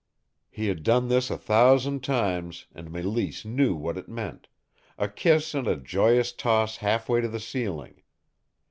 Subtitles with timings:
[0.49, 4.47] He had done this a thousand times, and Mélisse knew what it meant
[4.97, 8.01] a kiss and a joyous toss halfway to the ceiling.